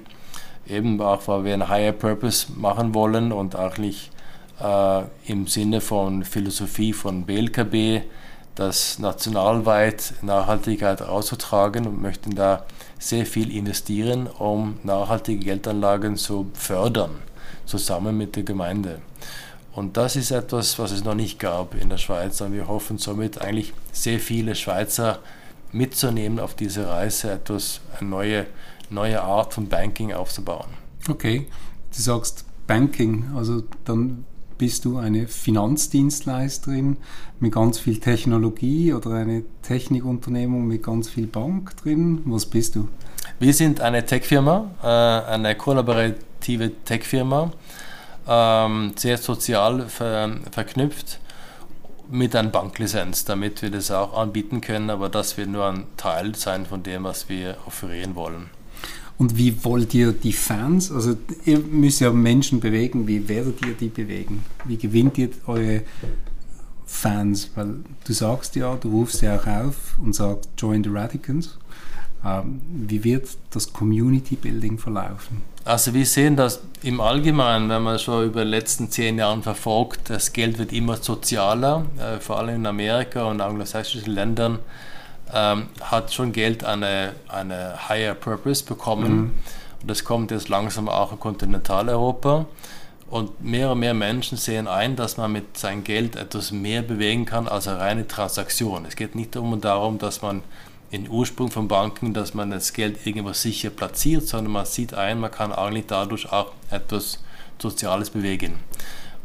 eben 0.67 0.99
auch 1.01 1.27
weil 1.27 1.43
wir 1.45 1.53
einen 1.53 1.69
Higher 1.69 1.91
Purpose 1.91 2.47
machen 2.55 2.93
wollen 2.93 3.31
und 3.31 3.55
eigentlich 3.55 4.11
äh, 4.61 5.01
im 5.25 5.47
Sinne 5.47 5.81
von 5.81 6.23
Philosophie 6.23 6.93
von 6.93 7.25
BLKB, 7.25 8.03
das 8.55 8.99
nationalweit 8.99 10.15
Nachhaltigkeit 10.21 11.01
auszutragen 11.01 11.88
und 11.88 12.01
möchten 12.01 12.35
da 12.35 12.65
sehr 12.97 13.25
viel 13.25 13.55
investieren, 13.55 14.27
um 14.27 14.79
nachhaltige 14.83 15.45
Geldanlagen 15.45 16.17
zu 16.17 16.51
fördern, 16.53 17.11
zusammen 17.65 18.17
mit 18.17 18.35
der 18.35 18.43
Gemeinde. 18.43 18.99
Und 19.79 19.95
das 19.95 20.17
ist 20.17 20.31
etwas, 20.31 20.77
was 20.77 20.91
es 20.91 21.05
noch 21.05 21.15
nicht 21.15 21.39
gab 21.39 21.74
in 21.74 21.88
der 21.88 21.95
Schweiz. 21.95 22.41
Und 22.41 22.51
wir 22.51 22.67
hoffen 22.67 22.98
somit 22.98 23.39
eigentlich 23.39 23.71
sehr 23.93 24.19
viele 24.19 24.53
Schweizer 24.55 25.19
mitzunehmen 25.71 26.38
auf 26.39 26.53
diese 26.53 26.89
Reise, 26.89 27.31
etwas, 27.31 27.79
eine 27.98 28.09
neue, 28.09 28.45
neue 28.89 29.21
Art 29.21 29.53
von 29.53 29.69
Banking 29.69 30.12
aufzubauen. 30.12 30.67
Okay, 31.07 31.48
du 31.95 32.01
sagst 32.01 32.43
Banking, 32.67 33.31
also 33.38 33.63
dann 33.86 34.25
bist 34.57 34.83
du 34.83 34.98
eine 34.98 35.29
Finanzdienstleisterin 35.29 36.98
mit 37.39 37.53
ganz 37.53 37.79
viel 37.79 38.01
Technologie 38.01 38.91
oder 38.91 39.12
eine 39.12 39.43
Technikunternehmung 39.62 40.67
mit 40.67 40.83
ganz 40.83 41.07
viel 41.07 41.27
Bank 41.27 41.77
drin? 41.77 42.21
Was 42.25 42.45
bist 42.45 42.75
du? 42.75 42.89
Wir 43.39 43.53
sind 43.53 43.79
eine 43.79 44.05
Tech-Firma, 44.05 44.71
äh, 44.83 45.31
eine 45.31 45.55
kollaborative 45.55 46.83
Tech-Firma, 46.83 47.53
ähm, 48.29 48.93
sehr 48.95 49.17
sozial 49.17 49.89
verknüpft 49.89 51.19
mit 52.12 52.36
einer 52.36 52.50
Banklizenz, 52.50 53.25
damit 53.25 53.62
wir 53.62 53.71
das 53.71 53.91
auch 53.91 54.17
anbieten 54.17 54.62
können, 54.62 54.89
aber 54.89 55.09
das 55.09 55.38
wird 55.38 55.50
nur 55.50 55.65
ein 55.65 55.83
Teil 55.98 56.36
sein 56.36 56.65
von 56.65 56.83
dem, 56.83 57.03
was 57.03 57.29
wir 57.29 57.57
offerieren 57.65 58.15
wollen. 58.15 58.50
Und 59.17 59.38
wie 59.38 59.65
wollt 59.65 59.93
ihr 59.93 60.13
die 60.13 60.31
Fans, 60.31 60.91
also 60.91 61.17
ihr 61.43 61.59
müsst 61.59 62.00
ja 62.00 62.12
Menschen 62.12 62.62
bewegen, 62.62 63.05
wie 63.05 63.27
werdet 63.27 63.65
ihr 63.65 63.74
die 63.74 63.89
bewegen? 63.89 64.45
Wie 64.63 64.77
gewinnt 64.77 65.17
ihr 65.17 65.29
eure 65.45 65.81
Fans? 66.86 67.51
Weil 67.55 67.79
du 68.05 68.13
sagst 68.13 68.55
ja, 68.55 68.75
du 68.75 68.89
rufst 68.89 69.21
ja 69.21 69.38
auch 69.38 69.45
auf 69.45 69.98
und 70.01 70.15
sagst, 70.15 70.50
join 70.57 70.83
the 70.83 70.89
Radicans. 70.89 71.57
Ähm, 72.24 72.62
wie 72.71 73.03
wird 73.03 73.27
das 73.50 73.74
Community 73.74 74.36
Building 74.36 74.77
verlaufen? 74.77 75.41
Also 75.69 75.93
wir 75.93 76.07
sehen 76.07 76.35
das 76.35 76.61
im 76.81 76.99
Allgemeinen, 76.99 77.69
wenn 77.69 77.83
man 77.83 77.99
schon 77.99 78.25
über 78.25 78.43
die 78.43 78.49
letzten 78.49 78.89
zehn 78.89 79.19
Jahre 79.19 79.43
verfolgt, 79.43 80.09
das 80.09 80.33
Geld 80.33 80.57
wird 80.57 80.73
immer 80.73 80.97
sozialer, 80.97 81.85
äh, 81.99 82.19
vor 82.19 82.39
allem 82.39 82.55
in 82.55 82.65
Amerika 82.65 83.25
und 83.25 83.39
anglosächsischen 83.39 84.11
Ländern 84.11 84.57
ähm, 85.31 85.67
hat 85.79 86.11
schon 86.11 86.31
Geld 86.31 86.63
eine, 86.63 87.13
eine 87.27 87.88
higher 87.88 88.15
purpose 88.15 88.65
bekommen. 88.65 89.15
Mhm. 89.15 89.31
Und 89.81 89.91
das 89.91 90.03
kommt 90.03 90.31
jetzt 90.31 90.49
langsam 90.49 90.89
auch 90.89 91.11
in 91.11 91.19
Kontinentaleuropa. 91.19 92.47
Und 93.11 93.43
mehr 93.43 93.71
und 93.71 93.79
mehr 93.79 93.93
Menschen 93.93 94.39
sehen 94.39 94.67
ein, 94.67 94.95
dass 94.95 95.17
man 95.17 95.31
mit 95.31 95.55
seinem 95.55 95.83
Geld 95.83 96.15
etwas 96.15 96.49
mehr 96.51 96.81
bewegen 96.81 97.25
kann 97.25 97.47
als 97.47 97.67
eine 97.67 97.79
reine 97.79 98.07
Transaktion. 98.07 98.85
Es 98.88 98.95
geht 98.95 99.13
nicht 99.13 99.35
um 99.38 99.61
darum, 99.61 99.99
dass 99.99 100.23
man 100.23 100.41
in 100.91 101.10
Ursprung 101.10 101.51
von 101.51 101.67
Banken, 101.67 102.13
dass 102.13 102.34
man 102.34 102.50
das 102.51 102.74
Geld 102.74 103.05
irgendwo 103.05 103.34
sicher 103.34 103.69
platziert, 103.69 104.27
sondern 104.27 104.53
man 104.53 104.65
sieht 104.65 104.93
ein, 104.93 105.19
man 105.19 105.31
kann 105.31 105.51
eigentlich 105.51 105.86
dadurch 105.88 106.31
auch 106.31 106.51
etwas 106.72 107.19
Soziales 107.60 108.10
bewegen. 108.10 108.55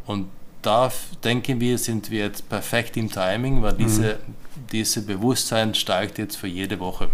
Und 0.06 0.26
da 0.62 0.90
denken 1.22 1.60
wir, 1.60 1.78
sind 1.78 2.10
wir 2.10 2.24
jetzt 2.24 2.48
perfekt 2.48 2.96
im 2.96 3.10
Timing, 3.10 3.62
weil 3.62 3.74
diese, 3.74 4.14
mhm. 4.14 4.34
dieses 4.72 5.06
Bewusstsein 5.06 5.74
steigt 5.74 6.18
jetzt 6.18 6.36
für 6.36 6.46
jede 6.48 6.80
Woche. 6.80 7.08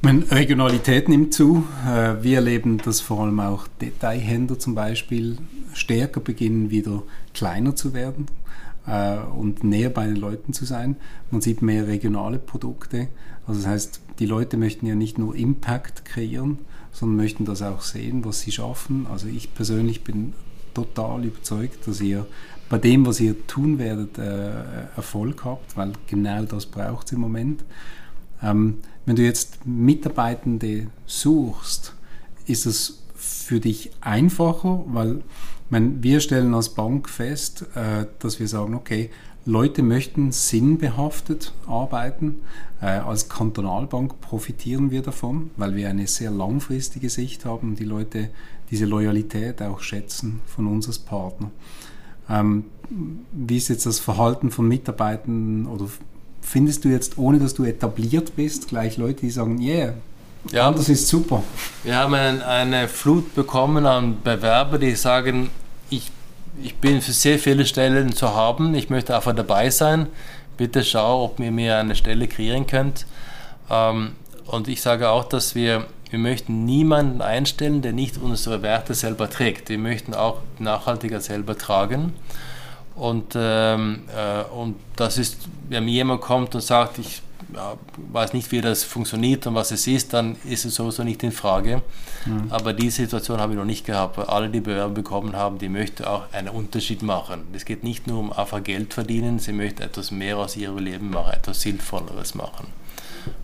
Meine 0.00 0.28
Regionalität 0.32 1.08
nimmt 1.08 1.32
zu. 1.32 1.64
Äh, 1.86 2.22
wir 2.22 2.36
erleben, 2.36 2.78
dass 2.78 3.00
vor 3.00 3.20
allem 3.20 3.38
auch 3.38 3.68
Detailhändler 3.80 4.58
zum 4.58 4.74
Beispiel 4.74 5.38
stärker 5.74 6.20
beginnen, 6.20 6.70
wieder 6.70 7.04
kleiner 7.34 7.76
zu 7.76 7.94
werden 7.94 8.26
äh, 8.86 9.18
und 9.18 9.64
näher 9.64 9.90
bei 9.90 10.06
den 10.06 10.16
Leuten 10.16 10.52
zu 10.52 10.64
sein. 10.64 10.96
Man 11.30 11.40
sieht 11.40 11.62
mehr 11.62 11.86
regionale 11.86 12.38
Produkte. 12.38 13.08
Also 13.46 13.60
das 13.60 13.68
heißt, 13.68 14.00
die 14.18 14.26
Leute 14.26 14.56
möchten 14.56 14.86
ja 14.86 14.94
nicht 14.94 15.18
nur 15.18 15.34
Impact 15.34 16.04
kreieren, 16.04 16.58
sondern 16.92 17.16
möchten 17.16 17.44
das 17.44 17.62
auch 17.62 17.82
sehen, 17.82 18.24
was 18.24 18.40
sie 18.40 18.52
schaffen. 18.52 19.06
Also 19.10 19.26
ich 19.26 19.54
persönlich 19.54 20.04
bin 20.04 20.34
total 20.74 21.24
überzeugt, 21.24 21.86
dass 21.86 22.00
ihr 22.00 22.26
bei 22.68 22.78
dem, 22.78 23.04
was 23.04 23.20
ihr 23.20 23.46
tun 23.46 23.78
werdet, 23.78 24.16
äh, 24.18 24.86
Erfolg 24.96 25.44
habt, 25.44 25.76
weil 25.76 25.92
genau 26.06 26.44
das 26.44 26.66
braucht 26.66 27.06
es 27.06 27.12
im 27.12 27.20
Moment. 27.20 27.64
Ähm, 28.42 28.78
wenn 29.04 29.16
du 29.16 29.22
jetzt 29.22 29.66
Mitarbeitende 29.66 30.86
suchst, 31.06 31.94
ist 32.46 32.66
es 32.66 33.02
für 33.14 33.60
dich 33.60 33.90
einfacher, 34.00 34.84
weil 34.86 35.22
meine, 35.72 36.02
wir 36.02 36.20
stellen 36.20 36.54
als 36.54 36.68
Bank 36.68 37.08
fest, 37.08 37.64
äh, 37.74 38.06
dass 38.20 38.38
wir 38.38 38.46
sagen, 38.46 38.74
okay, 38.74 39.10
Leute 39.44 39.82
möchten 39.82 40.30
sinnbehaftet 40.30 41.52
arbeiten. 41.66 42.42
Äh, 42.80 42.86
als 42.86 43.28
Kantonalbank 43.28 44.20
profitieren 44.20 44.90
wir 44.90 45.02
davon, 45.02 45.50
weil 45.56 45.74
wir 45.74 45.88
eine 45.88 46.06
sehr 46.06 46.30
langfristige 46.30 47.10
Sicht 47.10 47.44
haben 47.44 47.74
die 47.74 47.84
Leute 47.84 48.28
diese 48.70 48.84
Loyalität 48.84 49.60
auch 49.62 49.80
schätzen 49.80 50.40
von 50.46 50.66
uns 50.66 50.86
als 50.86 50.98
Partner. 50.98 51.50
Ähm, 52.28 52.66
wie 53.32 53.56
ist 53.56 53.68
jetzt 53.68 53.86
das 53.86 53.98
Verhalten 53.98 54.50
von 54.50 54.68
Mitarbeitern 54.68 55.66
oder 55.66 55.86
findest 56.40 56.84
du 56.84 56.88
jetzt, 56.88 57.18
ohne 57.18 57.38
dass 57.38 57.54
du 57.54 57.64
etabliert 57.64 58.36
bist, 58.36 58.68
gleich 58.68 58.96
Leute, 58.96 59.22
die 59.22 59.30
sagen, 59.30 59.60
yeah, 59.60 59.94
ja, 60.50 60.70
das 60.72 60.88
ist 60.88 61.06
super. 61.06 61.42
Wir 61.84 61.96
haben 61.96 62.14
eine 62.14 62.88
Flut 62.88 63.34
bekommen 63.34 63.86
an 63.86 64.16
Bewerber, 64.22 64.78
die 64.78 64.96
sagen, 64.96 65.50
ich, 66.60 66.74
bin 66.76 67.00
für 67.00 67.12
sehr 67.12 67.38
viele 67.38 67.66
Stellen 67.66 68.12
zu 68.12 68.34
haben, 68.34 68.74
ich 68.74 68.90
möchte 68.90 69.14
einfach 69.14 69.34
dabei 69.34 69.70
sein. 69.70 70.08
Bitte 70.56 70.84
schau, 70.84 71.24
ob 71.24 71.40
ihr 71.40 71.50
mir 71.50 71.78
eine 71.78 71.96
Stelle 71.96 72.28
kreieren 72.28 72.66
könnt. 72.66 73.06
Ähm, 73.70 74.12
und 74.46 74.68
ich 74.68 74.82
sage 74.82 75.08
auch, 75.08 75.24
dass 75.24 75.54
wir, 75.54 75.86
wir 76.10 76.18
möchten 76.18 76.64
niemanden 76.64 77.22
einstellen, 77.22 77.80
der 77.80 77.92
nicht 77.92 78.18
unsere 78.18 78.62
Werte 78.62 78.94
selber 78.94 79.30
trägt. 79.30 79.70
Wir 79.70 79.78
möchten 79.78 80.14
auch 80.14 80.38
nachhaltiger 80.58 81.20
selber 81.20 81.56
tragen. 81.56 82.14
Und, 82.94 83.32
ähm, 83.34 84.02
äh, 84.14 84.42
und 84.52 84.76
das 84.96 85.16
ist, 85.16 85.48
wenn 85.68 85.88
jemand 85.88 86.20
kommt 86.20 86.54
und 86.54 86.60
sagt, 86.60 86.98
ich 86.98 87.22
ja, 87.54 87.76
weiß 88.12 88.32
nicht, 88.32 88.50
wie 88.52 88.60
das 88.60 88.84
funktioniert 88.84 89.46
und 89.46 89.54
was 89.54 89.70
es 89.70 89.86
ist, 89.86 90.12
dann 90.12 90.36
ist 90.44 90.64
es 90.64 90.74
sowieso 90.74 91.04
nicht 91.04 91.22
in 91.22 91.32
Frage. 91.32 91.82
Mhm. 92.26 92.46
Aber 92.50 92.72
die 92.72 92.90
Situation 92.90 93.40
habe 93.40 93.52
ich 93.52 93.58
noch 93.58 93.64
nicht 93.64 93.84
gehabt, 93.84 94.18
weil 94.18 94.26
alle, 94.26 94.48
die 94.48 94.60
Bewerbung 94.60 94.94
bekommen 94.94 95.36
haben, 95.36 95.58
die 95.58 95.68
möchten 95.68 96.04
auch 96.04 96.32
einen 96.32 96.48
Unterschied 96.48 97.02
machen. 97.02 97.42
Es 97.52 97.64
geht 97.64 97.84
nicht 97.84 98.06
nur 98.06 98.18
um 98.20 98.32
einfach 98.32 98.62
Geld 98.62 98.94
verdienen, 98.94 99.38
sie 99.38 99.52
möchten 99.52 99.82
etwas 99.82 100.10
mehr 100.10 100.38
aus 100.38 100.56
ihrem 100.56 100.78
Leben 100.78 101.10
machen, 101.10 101.32
etwas 101.32 101.60
Sinnvolleres 101.60 102.34
machen. 102.34 102.68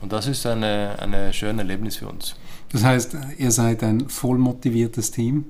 Und 0.00 0.12
das 0.12 0.26
ist 0.26 0.44
ein 0.46 0.64
eine 0.64 1.32
schönes 1.32 1.60
Erlebnis 1.60 1.96
für 1.96 2.08
uns. 2.08 2.34
Das 2.72 2.84
heißt, 2.84 3.16
ihr 3.38 3.50
seid 3.50 3.82
ein 3.82 4.08
voll 4.08 4.38
motiviertes 4.38 5.10
Team, 5.10 5.46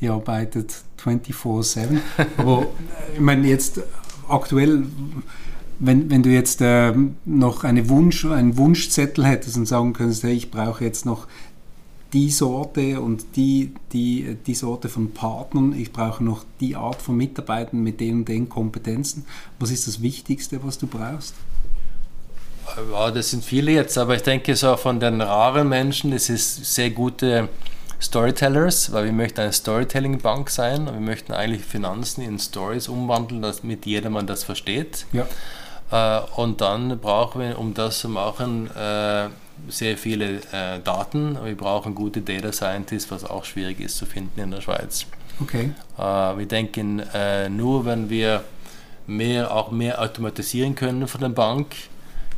ihr 0.00 0.12
arbeitet 0.12 0.74
24-7. 1.04 1.98
Aber 2.38 2.66
ich 3.12 3.20
meine, 3.20 3.46
jetzt 3.46 3.80
aktuell 4.28 4.84
wenn, 5.84 6.10
wenn 6.10 6.22
du 6.22 6.30
jetzt 6.30 6.60
äh, 6.60 6.92
noch 7.24 7.64
eine 7.64 7.88
Wunsch, 7.88 8.24
einen 8.24 8.56
Wunschzettel 8.56 9.26
hättest 9.26 9.56
und 9.56 9.66
sagen 9.66 9.92
könntest, 9.92 10.22
hey, 10.22 10.32
ich 10.32 10.50
brauche 10.50 10.84
jetzt 10.84 11.04
noch 11.04 11.26
die 12.12 12.30
Sorte 12.30 13.00
und 13.00 13.24
die, 13.34 13.74
die, 13.92 14.36
die 14.46 14.54
Sorte 14.54 14.88
von 14.88 15.12
Partnern, 15.12 15.74
ich 15.76 15.92
brauche 15.92 16.22
noch 16.22 16.44
die 16.60 16.76
Art 16.76 17.02
von 17.02 17.16
Mitarbeitern 17.16 17.82
mit 17.82 17.98
den 17.98 18.18
und 18.18 18.28
den 18.28 18.48
Kompetenzen. 18.48 19.24
Was 19.58 19.72
ist 19.72 19.88
das 19.88 20.02
Wichtigste, 20.02 20.62
was 20.62 20.78
du 20.78 20.86
brauchst? 20.86 21.34
Ja, 22.92 23.10
das 23.10 23.30
sind 23.30 23.44
viele 23.44 23.72
jetzt, 23.72 23.98
aber 23.98 24.14
ich 24.14 24.22
denke 24.22 24.54
so 24.54 24.76
von 24.76 25.00
den 25.00 25.20
raren 25.20 25.68
Menschen, 25.68 26.12
es 26.12 26.30
ist 26.30 26.64
sehr 26.64 26.90
gute 26.90 27.48
Storytellers, 28.00 28.92
weil 28.92 29.06
wir 29.06 29.12
möchten 29.12 29.40
eine 29.40 29.52
Storytelling-Bank 29.52 30.48
sein 30.48 30.86
und 30.86 30.94
wir 30.94 31.00
möchten 31.00 31.32
eigentlich 31.32 31.64
Finanzen 31.64 32.22
in 32.22 32.38
Stories 32.38 32.86
umwandeln, 32.86 33.42
damit 33.42 33.84
jedermann 33.84 34.28
das 34.28 34.44
versteht. 34.44 35.06
Ja. 35.12 35.26
Äh, 35.92 36.20
und 36.36 36.60
dann 36.60 36.98
brauchen 36.98 37.42
wir, 37.42 37.58
um 37.58 37.74
das 37.74 38.00
zu 38.00 38.08
machen, 38.08 38.70
äh, 38.74 39.28
sehr 39.68 39.96
viele 39.96 40.40
äh, 40.52 40.80
Daten. 40.82 41.38
Wir 41.44 41.56
brauchen 41.56 41.94
gute 41.94 42.22
Data 42.22 42.50
Scientists, 42.52 43.10
was 43.10 43.24
auch 43.24 43.44
schwierig 43.44 43.78
ist 43.78 43.98
zu 43.98 44.06
finden 44.06 44.40
in 44.40 44.50
der 44.50 44.60
Schweiz. 44.60 45.06
Okay. 45.40 45.72
wir 45.96 46.46
denken, 46.46 47.02
nur 47.48 47.84
wenn 47.84 48.10
wir 48.10 48.44
mehr, 49.06 49.52
auch 49.52 49.70
mehr 49.72 50.00
automatisieren 50.00 50.74
können 50.74 51.08
von 51.08 51.20
der 51.20 51.30
Bank, 51.30 51.74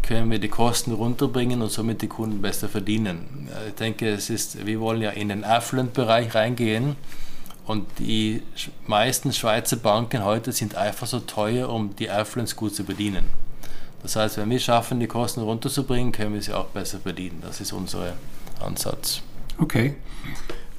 können 0.02 0.30
wir 0.30 0.38
die 0.38 0.48
Kosten 0.48 0.92
runterbringen 0.92 1.60
und 1.60 1.70
somit 1.70 2.00
die 2.02 2.06
Kunden 2.06 2.40
besser 2.40 2.68
verdienen. 2.68 3.48
Ich 3.68 3.74
denke, 3.74 4.08
es 4.08 4.30
ist, 4.30 4.64
wir 4.64 4.80
wollen 4.80 5.02
ja 5.02 5.10
in 5.10 5.28
den 5.28 5.44
Affluent-Bereich 5.44 6.34
reingehen 6.34 6.96
und 7.66 7.86
die 7.98 8.42
meisten 8.86 9.32
Schweizer 9.32 9.76
Banken 9.76 10.24
heute 10.24 10.52
sind 10.52 10.74
einfach 10.74 11.06
so 11.06 11.20
teuer, 11.20 11.68
um 11.70 11.96
die 11.96 12.10
Affluents 12.10 12.56
gut 12.56 12.74
zu 12.74 12.84
bedienen. 12.84 13.24
Das 14.02 14.16
heißt, 14.16 14.36
wenn 14.36 14.50
wir 14.50 14.58
schaffen, 14.58 15.00
die 15.00 15.06
Kosten 15.06 15.40
runterzubringen, 15.40 16.12
können 16.12 16.34
wir 16.34 16.42
sie 16.42 16.52
auch 16.52 16.66
besser 16.66 16.98
verdienen. 16.98 17.38
Das 17.40 17.62
ist 17.62 17.72
unser 17.72 18.12
Ansatz. 18.60 19.22
Okay. 19.58 19.94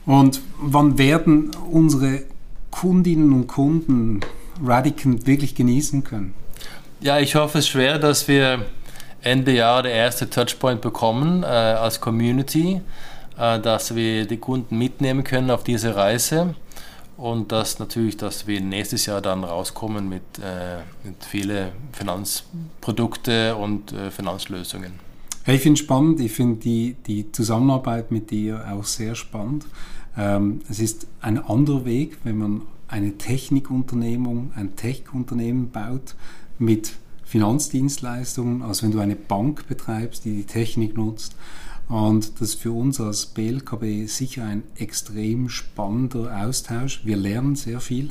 Und 0.05 0.41
wann 0.59 0.99
werden 0.99 1.51
unsere 1.71 2.21
Kundinnen 2.69 3.33
und 3.33 3.47
Kunden 3.47 4.19
Radicant 4.63 5.25
wirklich 5.25 5.55
genießen 5.55 6.03
können? 6.03 6.35
Ja, 6.99 7.19
ich 7.19 7.33
hoffe 7.33 7.59
es 7.59 7.67
schwer, 7.67 7.97
dass 7.97 8.27
wir 8.27 8.65
Ende 9.21 9.53
Jahr 9.53 9.81
der 9.81 9.93
erste 9.93 10.29
Touchpoint 10.29 10.81
bekommen 10.81 11.41
äh, 11.41 11.47
als 11.47 11.99
Community, 11.99 12.81
äh, 13.39 13.59
dass 13.59 13.95
wir 13.95 14.27
die 14.27 14.37
Kunden 14.37 14.77
mitnehmen 14.77 15.23
können 15.23 15.49
auf 15.49 15.63
diese 15.63 15.95
Reise 15.95 16.53
und 17.17 17.51
dass 17.51 17.79
natürlich, 17.79 18.17
dass 18.17 18.47
wir 18.47 18.59
nächstes 18.61 19.05
Jahr 19.05 19.21
dann 19.21 19.43
rauskommen 19.43 20.09
mit, 20.09 20.23
äh, 20.41 20.79
mit 21.03 21.23
vielen 21.23 21.69
Finanzprodukte 21.93 23.55
und 23.55 23.93
äh, 23.93 24.11
Finanzlösungen. 24.11 24.93
ich 25.47 25.61
finde 25.61 25.79
es 25.79 25.85
spannend, 25.85 26.19
ich 26.19 26.31
finde 26.31 26.59
die, 26.59 26.95
die 27.07 27.31
Zusammenarbeit 27.31 28.11
mit 28.11 28.31
dir 28.31 28.65
auch 28.71 28.83
sehr 28.83 29.15
spannend. 29.15 29.65
Ähm, 30.17 30.61
es 30.69 30.79
ist 30.79 31.07
ein 31.21 31.43
anderer 31.43 31.85
Weg, 31.85 32.17
wenn 32.23 32.37
man 32.37 32.61
eine 32.87 33.17
Technikunternehmung, 33.17 34.51
ein 34.55 34.75
Tech-Unternehmen 34.75 35.71
baut 35.71 36.15
mit 36.59 36.93
Finanzdienstleistungen, 37.23 38.61
als 38.61 38.83
wenn 38.83 38.91
du 38.91 38.99
eine 38.99 39.15
Bank 39.15 39.67
betreibst, 39.67 40.25
die 40.25 40.35
die 40.35 40.43
Technik 40.43 40.95
nutzt 40.95 41.35
und 41.87 42.41
das 42.41 42.49
ist 42.49 42.61
für 42.61 42.71
uns 42.71 42.99
als 42.99 43.27
BLKB 43.27 44.07
sicher 44.07 44.45
ein 44.45 44.63
extrem 44.75 45.49
spannender 45.49 46.45
Austausch. 46.45 47.05
Wir 47.05 47.17
lernen 47.17 47.55
sehr 47.55 47.79
viel. 47.79 48.09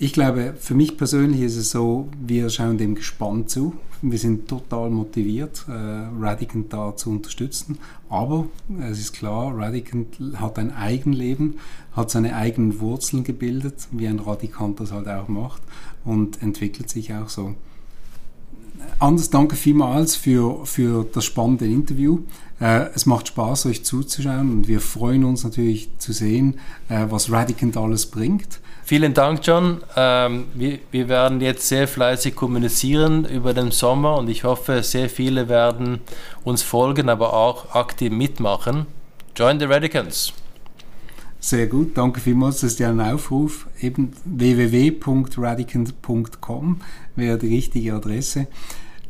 Ich 0.00 0.12
glaube, 0.12 0.54
für 0.58 0.74
mich 0.74 0.96
persönlich 0.96 1.40
ist 1.40 1.56
es 1.56 1.70
so, 1.70 2.08
wir 2.24 2.50
schauen 2.50 2.78
dem 2.78 2.94
gespannt 2.94 3.50
zu. 3.50 3.74
Wir 4.00 4.18
sind 4.18 4.48
total 4.48 4.90
motiviert, 4.90 5.64
äh, 5.68 5.72
Radicant 5.72 6.72
da 6.72 6.96
zu 6.96 7.10
unterstützen. 7.10 7.78
Aber 8.08 8.46
es 8.88 9.00
ist 9.00 9.12
klar, 9.12 9.56
Radicant 9.56 10.20
hat 10.36 10.58
ein 10.58 10.72
Eigenleben, 10.72 11.58
hat 11.92 12.12
seine 12.12 12.36
eigenen 12.36 12.78
Wurzeln 12.78 13.24
gebildet, 13.24 13.88
wie 13.90 14.06
ein 14.06 14.20
Radikant 14.20 14.78
das 14.78 14.92
halt 14.92 15.08
auch 15.08 15.26
macht 15.26 15.62
und 16.04 16.42
entwickelt 16.42 16.88
sich 16.88 17.12
auch 17.12 17.28
so. 17.28 17.56
Anders 19.00 19.30
danke 19.30 19.54
vielmals 19.54 20.16
für, 20.16 20.66
für 20.66 21.06
das 21.12 21.24
spannende 21.24 21.66
Interview. 21.66 22.18
Äh, 22.60 22.86
es 22.94 23.06
macht 23.06 23.28
Spaß, 23.28 23.66
euch 23.66 23.84
zuzuschauen 23.84 24.50
und 24.50 24.66
wir 24.66 24.80
freuen 24.80 25.24
uns 25.24 25.44
natürlich 25.44 25.88
zu 25.98 26.12
sehen, 26.12 26.58
äh, 26.88 27.06
was 27.08 27.30
Radicant 27.30 27.76
alles 27.76 28.06
bringt. 28.06 28.58
Vielen 28.84 29.14
Dank, 29.14 29.46
John. 29.46 29.82
Ähm, 29.96 30.46
wir, 30.54 30.80
wir, 30.90 31.08
werden 31.08 31.40
jetzt 31.40 31.68
sehr 31.68 31.86
fleißig 31.86 32.34
kommunizieren 32.34 33.24
über 33.24 33.54
den 33.54 33.70
Sommer 33.70 34.16
und 34.16 34.28
ich 34.28 34.42
hoffe, 34.42 34.82
sehr 34.82 35.08
viele 35.08 35.48
werden 35.48 36.00
uns 36.42 36.62
folgen, 36.62 37.08
aber 37.08 37.34
auch 37.34 37.76
aktiv 37.76 38.10
mitmachen. 38.10 38.86
Join 39.36 39.60
the 39.60 39.66
Radicants. 39.66 40.32
Sehr 41.38 41.68
gut, 41.68 41.96
danke 41.96 42.18
vielmals. 42.18 42.62
Das 42.62 42.72
ist 42.72 42.80
ja 42.80 42.90
ein 42.90 43.00
Aufruf. 43.00 43.68
Eben 43.80 44.10
www.radicant.com 44.24 46.80
wäre 47.14 47.38
die 47.38 47.54
richtige 47.54 47.94
Adresse. 47.94 48.48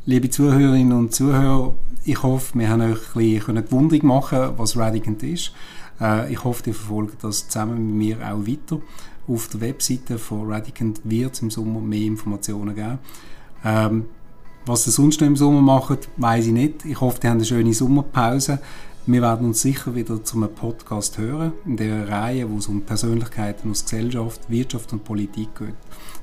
Liebe 0.06 0.30
Zuhörerinnen 0.30 0.96
und 0.96 1.14
Zuhörer, 1.14 1.74
ich 2.04 2.22
hoffe, 2.22 2.58
wir 2.58 2.70
haben 2.70 2.80
euch 2.80 3.14
ein 3.14 3.24
bisschen 3.38 3.64
gewundrig 3.64 4.02
machen 4.02 4.52
was 4.56 4.76
Radicant 4.76 5.22
ist. 5.22 5.52
Äh, 6.00 6.32
ich 6.32 6.44
hoffe, 6.44 6.70
ihr 6.70 6.74
verfolgt 6.74 7.22
das 7.24 7.48
zusammen 7.48 7.88
mit 7.88 7.96
mir 7.96 8.16
auch 8.26 8.46
weiter. 8.46 8.80
Auf 9.26 9.48
der 9.48 9.60
Webseite 9.60 10.18
von 10.18 10.50
Radicant 10.50 11.00
wird 11.04 11.34
es 11.34 11.42
im 11.42 11.50
Sommer 11.50 11.80
mehr 11.80 12.06
Informationen 12.06 12.74
geben. 12.74 12.98
Ähm, 13.64 14.06
was 14.64 14.86
ihr 14.86 14.92
sonst 14.92 15.20
noch 15.20 15.26
im 15.26 15.36
Sommer 15.36 15.60
macht, 15.60 16.08
weiß 16.16 16.46
ich 16.46 16.52
nicht. 16.52 16.84
Ich 16.86 17.00
hoffe, 17.00 17.18
ihr 17.22 17.30
habt 17.30 17.36
eine 17.36 17.44
schöne 17.44 17.74
Sommerpause. 17.74 18.60
Wir 19.06 19.22
werden 19.22 19.46
uns 19.46 19.62
sicher 19.62 19.94
wieder 19.94 20.22
zu 20.22 20.36
einem 20.36 20.54
Podcast 20.54 21.18
hören, 21.18 21.52
in 21.66 21.76
der 21.76 22.08
Reihe, 22.08 22.50
wo 22.50 22.58
es 22.58 22.66
um 22.66 22.82
Persönlichkeiten 22.82 23.70
aus 23.70 23.84
Gesellschaft, 23.84 24.40
Wirtschaft 24.48 24.92
und 24.92 25.04
Politik 25.04 25.48
geht. 25.58 25.74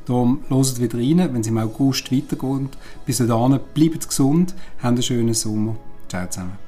Darum 0.06 0.42
hört 0.50 0.80
wieder 0.80 0.98
rein, 0.98 1.34
wenn 1.34 1.42
es 1.42 1.48
im 1.48 1.58
August 1.58 2.12
weitergeht. 2.12 2.78
Bis 3.06 3.18
dahin, 3.18 3.60
bleibt 3.74 4.08
gesund, 4.08 4.54
habt 4.78 4.86
einen 4.86 5.02
schönen 5.02 5.34
Sommer. 5.34 5.76
Ciao 6.08 6.28
zusammen. 6.30 6.65